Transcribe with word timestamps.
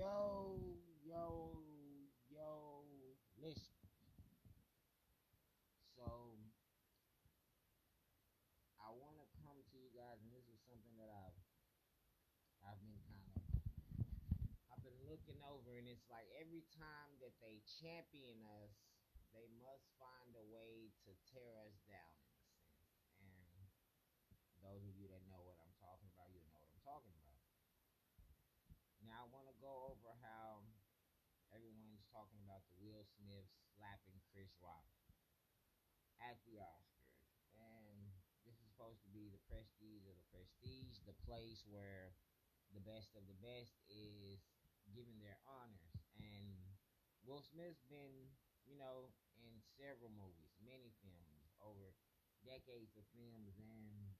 Yo, 0.00 0.56
yo, 1.04 1.60
yo, 2.32 2.88
listen. 3.36 3.76
So, 5.92 6.40
I 8.80 8.88
want 8.96 9.20
to 9.20 9.28
come 9.44 9.60
to 9.60 9.76
you 9.76 9.92
guys, 9.92 10.16
and 10.24 10.32
this 10.32 10.48
is 10.48 10.56
something 10.64 10.96
that 10.96 11.12
I've 11.12 11.36
I've 12.64 12.80
been 12.80 12.96
kind 13.12 13.28
of 13.28 13.44
I've 14.72 14.80
been 14.80 14.96
looking 15.04 15.36
over, 15.44 15.76
and 15.76 15.84
it's 15.84 16.08
like 16.08 16.32
every 16.40 16.64
time 16.80 17.20
that 17.20 17.36
they 17.44 17.60
champion 17.84 18.40
us, 18.64 18.72
they 19.36 19.52
must 19.60 19.84
find 20.00 20.32
a 20.32 20.44
way 20.48 20.96
to 21.04 21.12
tear 21.28 21.60
us 21.68 21.76
down 21.84 22.16
in 23.20 23.28
a 23.36 23.44
sense. 23.52 23.76
And 24.56 24.64
those 24.64 24.80
of 24.80 24.96
you 24.96 25.12
that 25.12 25.20
know 25.28 25.44
what 25.44 25.60
I'm 25.60 25.76
talking 25.76 26.08
about, 26.16 26.32
you 26.32 26.40
know 26.48 26.56
what 26.56 26.72
I'm 26.72 26.84
talking 26.88 27.12
about. 27.12 27.36
Now 29.09 29.09
I 29.20 29.28
want 29.28 29.52
to 29.52 29.56
go 29.60 29.92
over 29.92 30.16
how 30.24 30.64
everyone's 31.52 32.08
talking 32.08 32.40
about 32.40 32.64
the 32.72 32.80
Will 32.80 33.04
Smith 33.20 33.44
slapping 33.76 34.16
Chris 34.32 34.48
Rock 34.64 34.88
at 36.24 36.40
the 36.48 36.56
Oscars, 36.56 37.20
and 37.52 38.00
this 38.48 38.56
is 38.56 38.64
supposed 38.72 39.04
to 39.04 39.12
be 39.12 39.28
the 39.28 39.44
prestige 39.44 40.08
of 40.08 40.16
the 40.16 40.24
prestige, 40.32 41.04
the 41.04 41.20
place 41.28 41.68
where 41.68 42.16
the 42.72 42.80
best 42.80 43.12
of 43.12 43.28
the 43.28 43.36
best 43.44 43.76
is 43.92 44.40
given 44.96 45.20
their 45.20 45.36
honors. 45.44 46.00
And 46.16 46.56
Will 47.20 47.44
Smith's 47.44 47.84
been, 47.92 48.24
you 48.64 48.80
know, 48.80 49.12
in 49.36 49.52
several 49.76 50.16
movies, 50.16 50.56
many 50.64 50.96
films, 51.04 51.52
over 51.60 51.92
decades 52.40 52.96
of 52.96 53.04
films, 53.12 53.60
and 53.60 54.16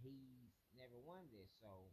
he's 0.00 0.56
never 0.72 0.96
won 0.96 1.28
this. 1.28 1.52
So 1.60 1.92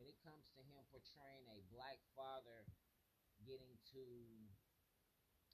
when 0.00 0.08
it 0.08 0.16
comes 0.24 0.48
to 0.56 0.64
him 0.64 0.80
portraying 0.88 1.44
a 1.52 1.60
black 1.68 2.00
father 2.16 2.64
getting 3.44 3.76
to 3.92 4.04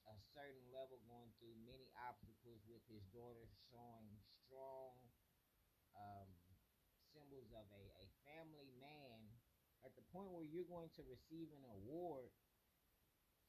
a 0.06 0.14
certain 0.30 0.62
level, 0.70 1.02
going 1.10 1.34
through 1.42 1.58
many 1.66 1.90
obstacles 2.06 2.62
with 2.70 2.78
his 2.86 3.02
daughter, 3.10 3.42
showing 3.66 4.06
strong 4.46 4.94
um, 5.98 6.30
symbols 7.10 7.50
of 7.50 7.66
a, 7.74 7.84
a 7.98 8.06
family 8.22 8.70
man 8.78 9.18
at 9.82 9.90
the 9.98 10.06
point 10.14 10.30
where 10.30 10.46
you're 10.46 10.70
going 10.70 10.94
to 10.94 11.02
receive 11.10 11.50
an 11.50 11.66
award 11.66 12.30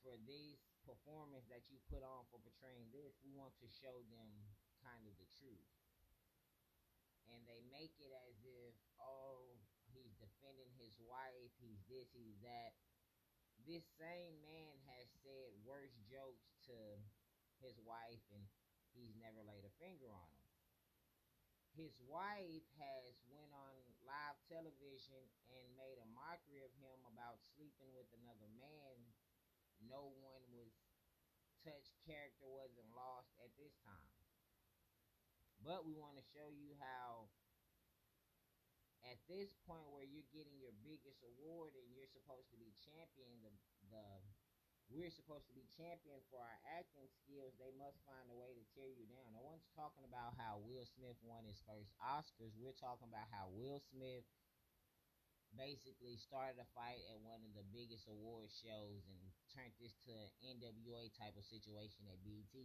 for 0.02 0.18
this 0.26 0.66
performance 0.82 1.46
that 1.54 1.70
you 1.70 1.78
put 1.94 2.02
on 2.02 2.26
for 2.34 2.42
portraying 2.42 2.90
this, 2.90 3.22
we 3.22 3.38
want 3.38 3.54
to 3.62 3.70
show 3.70 4.02
them 4.10 4.34
kind 4.82 5.06
of 5.06 5.14
the 5.22 5.30
truth. 5.38 5.70
And 7.30 7.46
they 7.46 7.62
make 7.70 7.94
it 8.02 8.10
as 8.10 8.38
if, 8.42 8.74
oh, 8.98 9.57
defending 10.48 10.72
his 10.80 10.96
wife, 11.04 11.52
he's 11.60 11.84
this, 11.92 12.08
he's 12.16 12.40
that. 12.40 12.72
This 13.68 13.84
same 14.00 14.40
man 14.40 14.80
has 14.96 15.12
said 15.20 15.52
worse 15.68 15.92
jokes 16.08 16.56
to 16.72 16.78
his 17.60 17.76
wife 17.84 18.24
and 18.32 18.48
he's 18.96 19.12
never 19.20 19.44
laid 19.44 19.68
a 19.68 19.74
finger 19.76 20.08
on 20.08 20.32
him. 20.32 20.48
His 21.76 22.00
wife 22.08 22.64
has 22.80 23.20
went 23.28 23.52
on 23.52 23.76
live 24.08 24.40
television 24.48 25.20
and 25.52 25.68
made 25.76 26.00
a 26.00 26.08
mockery 26.16 26.64
of 26.64 26.72
him 26.80 26.96
about 27.12 27.44
sleeping 27.44 27.92
with 27.92 28.08
another 28.24 28.48
man. 28.56 29.04
No 29.84 30.16
one 30.24 30.48
was 30.48 30.72
touched, 31.60 32.00
character 32.08 32.48
wasn't 32.48 32.88
lost 32.96 33.36
at 33.44 33.52
this 33.60 33.76
time. 33.84 34.16
But 35.60 35.84
we 35.84 35.92
want 35.92 36.16
to 36.16 36.32
show 36.32 36.48
you 36.56 36.72
how 36.80 37.28
at 39.08 39.20
this 39.32 39.56
point 39.64 39.88
where 39.90 40.04
you're 40.04 40.28
getting 40.36 40.60
your 40.60 40.76
biggest 40.84 41.24
award 41.24 41.74
and 41.80 41.88
you're 41.96 42.10
supposed 42.12 42.52
to 42.52 42.60
be 42.60 42.76
champion 42.76 43.32
the 43.44 43.52
the 43.88 44.04
we're 44.88 45.12
supposed 45.12 45.44
to 45.52 45.56
be 45.56 45.68
champion 45.68 46.16
for 46.32 46.40
our 46.40 46.60
acting 46.80 47.12
skills, 47.12 47.52
they 47.60 47.76
must 47.76 48.00
find 48.08 48.24
a 48.32 48.38
way 48.40 48.56
to 48.56 48.64
tear 48.72 48.88
you 48.88 49.04
down. 49.12 49.36
No 49.36 49.44
one's 49.44 49.68
talking 49.76 50.08
about 50.08 50.40
how 50.40 50.64
Will 50.64 50.88
Smith 50.88 51.20
won 51.28 51.44
his 51.44 51.60
first 51.68 51.92
Oscars. 52.00 52.56
We're 52.56 52.78
talking 52.80 53.12
about 53.12 53.28
how 53.28 53.52
Will 53.52 53.84
Smith 53.92 54.24
basically 55.60 56.16
started 56.16 56.56
a 56.64 56.68
fight 56.72 57.04
at 57.12 57.20
one 57.20 57.44
of 57.44 57.52
the 57.52 57.68
biggest 57.76 58.08
award 58.08 58.48
shows 58.48 59.04
and 59.12 59.20
turned 59.52 59.76
this 59.76 59.96
to 60.08 60.12
an 60.16 60.56
NWA 60.56 61.12
type 61.20 61.36
of 61.36 61.44
situation 61.44 62.08
at 62.08 62.24
BET 62.24 62.56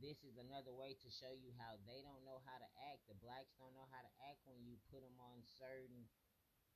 this 0.00 0.24
is 0.24 0.40
another 0.40 0.72
way 0.72 0.96
to 0.96 1.08
show 1.12 1.36
you 1.36 1.52
how 1.60 1.76
they 1.84 2.00
don't 2.00 2.24
know 2.24 2.40
how 2.48 2.56
to 2.56 2.68
act. 2.88 3.04
The 3.04 3.20
blacks 3.20 3.52
don't 3.60 3.76
know 3.76 3.84
how 3.92 4.00
to 4.00 4.12
act 4.24 4.40
when 4.48 4.64
you 4.64 4.80
put 4.88 5.04
them 5.04 5.16
on 5.20 5.44
certain 5.60 6.08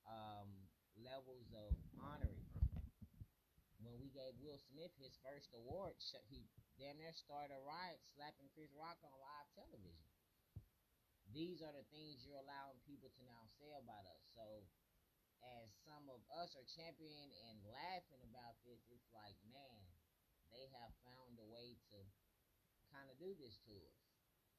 um, 0.04 0.68
levels 1.00 1.48
of 1.56 1.72
honoring. 1.96 2.44
When 3.80 3.96
we 4.00 4.12
gave 4.12 4.36
Will 4.40 4.60
Smith 4.72 4.92
his 4.96 5.16
first 5.20 5.52
award, 5.52 5.96
he 6.28 6.44
damn 6.80 6.96
near 6.96 7.12
started 7.12 7.52
a 7.52 7.60
riot 7.64 8.00
slapping 8.16 8.48
Chris 8.52 8.72
Rock 8.76 8.96
on 9.04 9.12
live 9.16 9.48
television. 9.56 10.08
These 11.32 11.64
are 11.64 11.72
the 11.72 11.84
things 11.92 12.24
you're 12.24 12.40
allowing 12.40 12.80
people 12.84 13.08
to 13.08 13.22
now 13.24 13.44
say 13.60 13.72
about 13.76 14.04
us. 14.08 14.22
So, 14.36 14.64
as 15.44 15.68
some 15.84 16.08
of 16.08 16.24
us 16.40 16.56
are 16.56 16.64
championing 16.64 17.32
and 17.48 17.60
laughing 17.68 18.24
about 18.24 18.56
this, 18.64 18.80
it's 18.88 19.10
like, 19.12 19.36
man, 19.52 19.80
they 20.48 20.64
have 20.80 20.92
found 21.04 21.36
a 21.36 21.48
way 21.48 21.76
to 21.92 21.98
kind 22.94 23.10
of 23.10 23.18
do 23.18 23.34
this 23.34 23.58
to 23.66 23.74
us. 23.74 23.98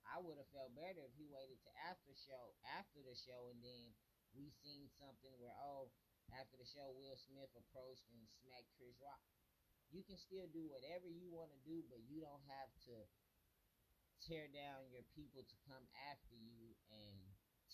I 0.05 0.19
would 0.19 0.37
have 0.37 0.51
felt 0.51 0.75
better 0.75 1.01
if 1.07 1.15
he 1.15 1.25
waited 1.31 1.57
to 1.65 1.71
after 1.87 2.13
show 2.13 2.53
after 2.77 3.01
the 3.01 3.15
show 3.15 3.49
and 3.49 3.57
then 3.63 3.95
we 4.35 4.51
seen 4.61 4.91
something 4.99 5.33
where 5.39 5.55
oh 5.63 5.89
after 6.35 6.59
the 6.59 6.67
show 6.67 6.91
Will 6.93 7.15
Smith 7.15 7.49
approached 7.55 8.05
and 8.11 8.21
smacked 8.43 8.69
Chris 8.75 8.97
Rock. 8.99 9.23
You 9.89 10.03
can 10.03 10.19
still 10.19 10.49
do 10.51 10.67
whatever 10.67 11.07
you 11.07 11.29
want 11.31 11.53
to 11.53 11.61
do, 11.63 11.85
but 11.87 12.01
you 12.09 12.19
don't 12.19 12.43
have 12.51 12.73
to 12.89 12.95
tear 14.25 14.49
down 14.49 14.89
your 14.89 15.05
people 15.13 15.45
to 15.45 15.57
come 15.69 15.85
after 16.09 16.33
you 16.35 16.73
and 16.91 17.17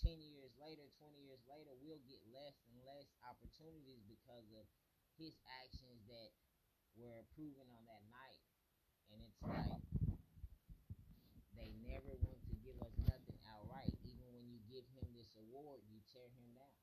10 0.04 0.18
years 0.18 0.52
later, 0.58 0.90
20 0.98 1.14
years 1.22 1.44
later, 1.46 1.78
we'll 1.78 2.02
get 2.10 2.20
less 2.34 2.58
and 2.66 2.80
less 2.82 3.06
opportunities 3.22 4.02
because 4.10 4.50
of 4.58 4.66
his 5.20 5.38
actions 5.62 6.02
that 6.10 6.34
were 6.98 7.22
proven 7.38 7.70
on 7.70 7.86
that 7.86 8.02
night. 8.10 8.42
And 9.14 9.22
it's 9.22 9.40
like 9.46 9.91
they 11.62 11.70
never 11.86 12.18
want 12.26 12.42
to 12.50 12.54
give 12.66 12.74
us 12.82 12.98
nothing 13.06 13.38
outright. 13.54 13.94
Even 14.02 14.26
when 14.34 14.50
you 14.50 14.58
give 14.66 14.82
him 14.98 15.06
this 15.14 15.30
award, 15.38 15.86
you 15.86 16.02
tear 16.10 16.26
him 16.34 16.50
down. 16.58 16.82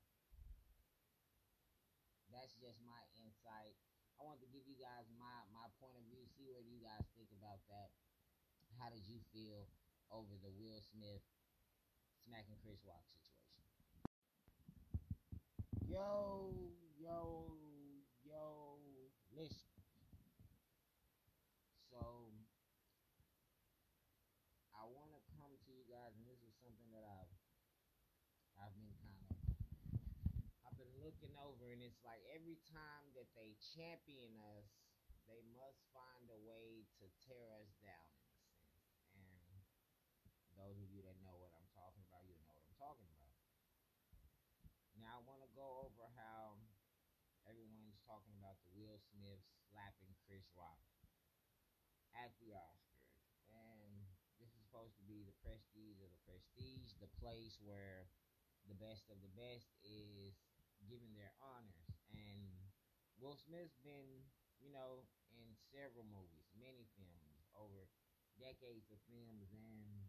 That's 2.30 2.54
just 2.62 2.78
my 2.86 3.02
insight. 3.18 3.74
I 4.18 4.22
want 4.22 4.38
to 4.42 4.50
give 4.54 4.62
you 4.70 4.78
guys 4.78 5.10
my, 5.18 5.42
my 5.50 5.66
point 5.82 5.98
of 5.98 6.06
view. 6.06 6.22
See 6.38 6.46
what 6.46 6.62
you 6.62 6.78
guys 6.78 7.02
think 7.18 7.30
about 7.34 7.58
that. 7.66 7.90
How 8.78 8.86
did 8.94 9.02
you 9.10 9.18
feel 9.34 9.66
over 10.14 10.38
the 10.38 10.50
Will 10.54 10.78
Smith 10.94 11.22
smacking 12.22 12.58
Chris 12.62 12.78
Rock 12.86 13.02
situation? 13.10 13.58
Yo, 15.86 16.54
yo, 16.98 17.54
yo, 18.26 18.78
listen. 19.34 19.72
So 21.88 22.30
I 24.74 24.84
want 24.84 25.10
to 25.14 25.22
come 25.38 25.54
to 25.54 25.70
you 25.72 25.82
guys, 25.88 26.12
and 26.18 26.26
this 26.26 26.42
is 26.44 26.54
something 26.60 26.90
that 26.92 27.06
I've 27.06 27.32
I've 28.58 28.74
been 28.74 28.94
kind 29.00 29.22
of 29.30 29.38
I've 30.66 30.76
been 30.76 30.94
looking 31.02 31.32
over, 31.48 31.72
and 31.72 31.80
it's 31.80 32.04
like 32.04 32.20
every 32.28 32.60
time 32.68 33.08
that 33.16 33.32
they 33.32 33.56
champion 33.72 34.36
us, 34.60 34.68
they 35.24 35.40
must 35.56 35.80
find 35.96 36.28
a 36.28 36.40
way 36.44 36.84
to 37.00 37.08
tear 37.24 37.56
us 37.56 37.72
down 37.80 38.12
in 39.16 39.24
a 39.24 39.40
sense. 39.48 39.72
And 40.52 40.60
those 40.60 40.76
of 40.76 40.92
you 40.92 41.00
that 41.08 41.16
know 41.24 41.40
what 41.40 41.56
I'm 41.56 41.68
talking 41.72 42.04
about, 42.04 42.20
you 42.28 42.36
know 42.36 42.52
what 42.52 42.60
I'm 42.60 42.76
talking 42.76 43.08
about. 43.08 43.32
Now 45.00 45.20
I 45.20 45.22
want 45.24 45.40
to 45.40 45.50
go 45.56 45.88
over 45.88 46.04
how 46.20 46.60
everyone's 47.48 47.96
talking 48.04 48.36
about 48.36 48.60
the 48.68 48.72
Will 48.76 49.00
Smith 49.00 49.40
slapping 49.72 50.12
Chris 50.28 50.44
Rock 50.52 50.84
at 52.12 52.36
the 52.44 52.52
Oscars, 52.52 53.24
and 53.48 54.04
this 54.36 54.52
is 54.52 54.60
supposed 54.68 55.00
to 55.00 55.04
be 55.08 55.24
the 55.24 55.36
prestige 55.40 56.02
of 56.04 56.12
the 56.12 56.22
prestige, 56.28 56.92
the 57.00 57.08
place 57.22 57.56
where 57.62 58.10
the 58.68 58.76
best 58.76 59.08
of 59.08 59.16
the 59.24 59.32
best 59.32 59.70
is 59.80 60.36
given 60.88 61.12
their 61.14 61.32
honors. 61.38 61.86
And 62.10 62.72
Will 63.20 63.36
Smith's 63.36 63.78
been, 63.84 64.24
you 64.58 64.72
know, 64.72 65.06
in 65.36 65.54
several 65.70 66.08
movies, 66.08 66.48
many 66.56 66.88
films, 66.96 67.46
over 67.54 67.86
decades 68.40 68.88
of 68.90 68.98
films, 69.06 69.52
and 69.52 70.08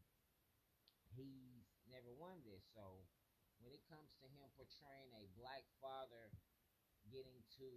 he's 1.14 1.68
never 1.90 2.16
won 2.16 2.42
this. 2.48 2.64
So 2.74 3.06
when 3.60 3.76
it 3.76 3.84
comes 3.92 4.16
to 4.24 4.28
him 4.32 4.48
portraying 4.56 5.12
a 5.16 5.28
black 5.36 5.68
father 5.84 6.32
getting 7.12 7.44
to 7.60 7.72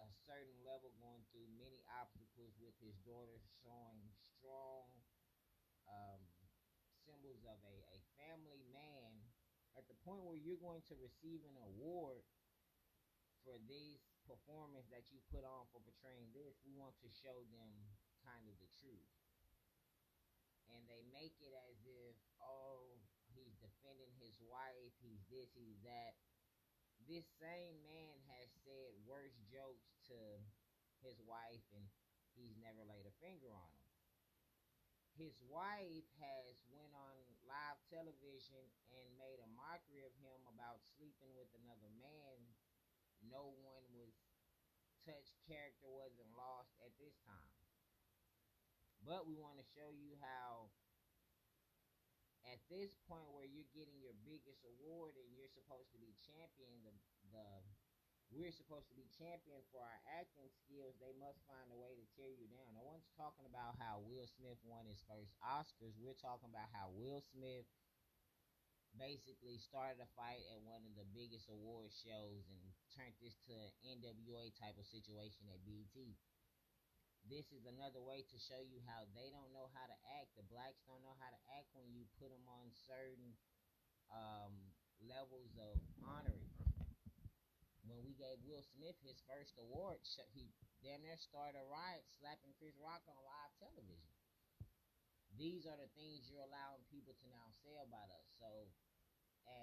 a 0.00 0.08
certain 0.26 0.56
level, 0.66 0.90
going 0.98 1.22
through 1.30 1.46
many 1.54 1.84
obstacles 2.00 2.56
with 2.58 2.74
his 2.82 2.96
daughter, 3.06 3.38
showing 3.62 4.10
strong 4.38 4.88
um, 5.86 6.22
symbols 7.06 7.42
of 7.46 7.58
a, 7.62 7.76
a 7.94 8.00
family 8.18 8.62
man 8.70 8.91
at 9.76 9.88
the 9.88 9.96
point 10.04 10.22
where 10.24 10.36
you're 10.36 10.60
going 10.60 10.84
to 10.92 10.96
receive 11.00 11.40
an 11.48 11.56
award 11.60 12.24
for 13.42 13.58
this 13.66 14.00
performance 14.28 14.86
that 14.92 15.10
you 15.10 15.18
put 15.32 15.42
on 15.42 15.66
for 15.72 15.82
portraying 15.82 16.30
this, 16.30 16.60
we 16.62 16.76
want 16.76 16.94
to 17.02 17.10
show 17.10 17.42
them 17.50 17.70
kind 18.22 18.46
of 18.46 18.54
the 18.62 18.70
truth. 18.78 19.12
And 20.70 20.86
they 20.88 21.02
make 21.10 21.36
it 21.42 21.52
as 21.68 21.76
if, 21.84 22.16
oh, 22.40 22.96
he's 23.34 23.58
defending 23.58 24.12
his 24.22 24.38
wife, 24.46 24.94
he's 25.02 25.20
this, 25.28 25.50
he's 25.52 25.80
that. 25.84 26.16
This 27.10 27.26
same 27.42 27.82
man 27.82 28.14
has 28.38 28.48
said 28.62 28.94
worse 29.02 29.34
jokes 29.50 29.90
to 30.06 30.18
his 31.02 31.18
wife, 31.26 31.66
and 31.74 31.82
he's 32.38 32.54
never 32.62 32.86
laid 32.86 33.10
a 33.10 33.14
finger 33.18 33.50
on 33.50 33.68
him. 33.74 33.90
His 35.18 35.34
wife 35.44 36.08
has 36.22 36.56
went 36.72 36.94
on 36.94 37.20
live 37.46 37.78
television 37.90 38.62
and 38.94 39.08
made 39.18 39.42
a 39.42 39.50
mockery 39.54 40.06
of 40.06 40.14
him 40.22 40.40
about 40.50 40.82
sleeping 40.94 41.32
with 41.34 41.50
another 41.58 41.90
man. 41.98 42.38
No 43.22 43.54
one 43.62 43.86
was 43.94 44.14
touched, 45.02 45.38
character 45.46 45.90
wasn't 45.90 46.30
lost 46.34 46.74
at 46.82 46.94
this 46.98 47.18
time. 47.26 47.58
But 49.02 49.26
we 49.26 49.34
want 49.34 49.58
to 49.58 49.66
show 49.74 49.90
you 49.90 50.14
how 50.22 50.70
at 52.46 52.62
this 52.70 52.94
point 53.06 53.30
where 53.34 53.46
you're 53.46 53.70
getting 53.74 53.98
your 53.98 54.14
biggest 54.26 54.62
award 54.66 55.14
and 55.18 55.30
you're 55.34 55.50
supposed 55.50 55.90
to 55.94 55.98
be 55.98 56.14
champion 56.22 56.74
the 56.86 56.94
the 57.30 57.46
we're 58.32 58.52
supposed 58.52 58.88
to 58.88 58.96
be 58.96 59.04
champion 59.12 59.60
for 59.68 59.84
our 59.84 60.00
acting 60.16 60.48
skills, 60.64 60.96
they 60.98 61.12
must 61.20 61.44
find 61.44 61.68
a 61.68 61.78
way 61.78 61.92
to 61.92 62.04
tear 62.16 62.32
you 62.32 62.48
down. 62.48 62.72
No 62.72 62.84
one's 62.84 63.08
talking 63.14 63.44
about 63.44 63.76
how 63.76 64.00
Will 64.02 64.26
Smith 64.26 64.58
won 64.64 64.88
his 64.88 65.04
first 65.04 65.36
Oscars. 65.44 65.94
We're 66.00 66.18
talking 66.18 66.48
about 66.48 66.72
how 66.72 66.90
Will 66.96 67.20
Smith 67.20 67.68
basically 68.96 69.56
started 69.60 70.00
a 70.00 70.08
fight 70.16 70.44
at 70.52 70.60
one 70.64 70.84
of 70.84 70.92
the 70.96 71.08
biggest 71.16 71.48
award 71.48 71.92
shows 71.92 72.44
and 72.48 72.60
turned 72.92 73.16
this 73.20 73.36
to 73.48 73.52
an 73.52 74.00
NWA 74.00 74.52
type 74.56 74.76
of 74.76 74.84
situation 74.88 75.48
at 75.48 75.64
BET 75.64 75.96
this 77.30 77.54
is 77.54 77.62
another 77.70 78.02
way 78.02 78.26
to 78.26 78.36
show 78.38 78.58
you 78.66 78.82
how 78.82 79.06
they 79.14 79.30
don't 79.30 79.54
know 79.54 79.70
how 79.78 79.86
to 79.86 79.98
act. 80.18 80.34
The 80.34 80.46
blacks 80.50 80.82
don't 80.90 81.02
know 81.06 81.14
how 81.22 81.30
to 81.30 81.40
act 81.54 81.70
when 81.70 81.94
you 81.94 82.02
put 82.18 82.34
them 82.34 82.42
on 82.50 82.74
certain 82.82 83.38
um, 84.10 84.52
levels 85.00 85.54
of 85.56 85.78
honoring. 86.02 86.51
Gave 88.22 88.38
Will 88.46 88.62
Smith 88.78 88.94
his 89.02 89.18
first 89.26 89.58
award, 89.58 89.98
he 90.30 90.46
damn 90.78 91.02
near 91.02 91.18
started 91.18 91.58
a 91.58 91.66
riot 91.66 92.06
slapping 92.22 92.54
Chris 92.54 92.78
Rock 92.78 93.02
on 93.10 93.18
live 93.18 93.50
television. 93.58 94.14
These 95.34 95.66
are 95.66 95.74
the 95.74 95.90
things 95.98 96.30
you're 96.30 96.46
allowing 96.46 96.86
people 96.86 97.18
to 97.18 97.26
now 97.34 97.50
say 97.66 97.74
about 97.82 98.14
us. 98.14 98.30
So, 98.38 98.70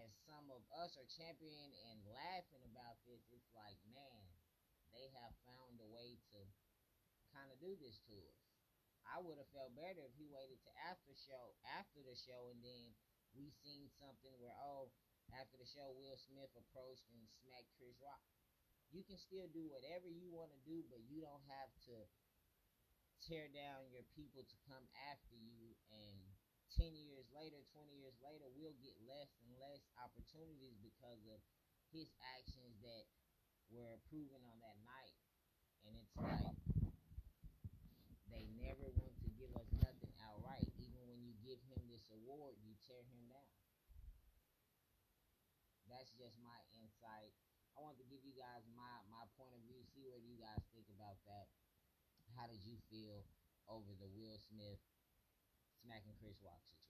as 0.03 0.11
some 0.27 0.51
of 0.51 0.59
us 0.75 0.99
are 0.99 1.07
championing 1.07 1.71
and 1.87 2.03
laughing 2.11 2.59
about 2.67 2.99
this, 3.07 3.23
it's 3.31 3.47
like, 3.55 3.79
man, 3.95 4.27
they 4.91 5.07
have 5.23 5.31
found 5.47 5.79
a 5.79 5.87
way 5.87 6.19
to 6.35 6.39
kind 7.31 7.47
of 7.55 7.63
do 7.63 7.79
this 7.79 7.95
to 8.11 8.15
us. 8.27 8.43
I 9.07 9.23
would 9.23 9.39
have 9.39 9.47
felt 9.55 9.71
better 9.71 10.03
if 10.03 10.19
he 10.19 10.27
waited 10.27 10.59
to 10.67 10.71
after 10.91 11.15
show 11.15 11.55
after 11.79 12.03
the 12.03 12.19
show 12.27 12.51
and 12.51 12.59
then 12.59 12.91
we 13.31 13.55
seen 13.63 13.87
something 13.95 14.35
where 14.35 14.53
oh 14.59 14.91
after 15.31 15.55
the 15.55 15.65
show 15.65 15.95
Will 15.95 16.19
Smith 16.19 16.51
approached 16.59 17.07
and 17.15 17.23
smacked 17.39 17.71
Chris 17.79 17.95
Rock. 18.03 18.19
You 18.89 19.05
can 19.05 19.21
still 19.21 19.45
do 19.53 19.69
whatever 19.69 20.09
you 20.09 20.33
want 20.33 20.49
to 20.49 20.61
do, 20.65 20.81
but 20.89 21.05
you 21.05 21.21
don't 21.21 21.45
have 21.45 21.69
to 21.89 21.97
tear 23.21 23.45
down 23.53 23.85
your 23.93 24.05
people 24.17 24.41
to 24.41 24.57
come 24.65 24.81
after 25.11 25.37
you 25.37 25.77
and 25.93 26.17
10 26.77 26.93
years 26.95 27.25
later, 27.33 27.65
20 27.73 27.91
years 27.97 28.15
later, 28.21 28.45
we'll 28.53 28.77
get 28.77 28.93
less 29.03 29.29
and 29.41 29.51
less 29.57 29.81
opportunities 29.97 30.77
because 30.79 31.21
of 31.27 31.41
his 31.89 32.07
actions 32.37 32.77
that 32.85 33.09
were 33.73 33.97
proven 34.09 34.41
on 34.45 34.57
that 34.61 34.77
night. 34.85 35.17
And 35.83 35.97
it's 35.97 36.13
like 36.13 36.55
they 38.29 38.45
never 38.61 38.85
want 39.01 39.17
to 39.25 39.29
give 39.33 39.49
us 39.57 39.69
nothing 39.81 40.13
outright. 40.29 40.69
Even 40.77 41.01
when 41.09 41.19
you 41.25 41.33
give 41.41 41.57
him 41.73 41.81
this 41.89 42.05
award, 42.13 42.55
you 42.61 42.77
tear 42.85 43.01
him 43.01 43.21
down. 43.27 43.53
That's 45.89 46.13
just 46.13 46.37
my 46.45 46.59
insight. 46.77 47.33
I 47.79 47.87
want 47.87 47.95
to 47.95 48.07
give 48.11 48.19
you 48.27 48.35
guys 48.35 48.67
my, 48.75 48.91
my 49.07 49.23
point 49.39 49.55
of 49.55 49.63
view. 49.63 49.79
See 49.95 50.03
what 50.03 50.19
you 50.19 50.35
guys 50.35 50.59
think 50.75 50.83
about 50.91 51.15
that. 51.31 51.47
How 52.35 52.43
did 52.43 52.59
you 52.67 52.75
feel 52.91 53.23
over 53.71 53.95
the 53.95 54.11
Will 54.19 54.35
Smith 54.35 54.83
smacking 55.79 56.11
Chris 56.19 56.35
Rock 56.43 56.59
situation? 56.67 56.88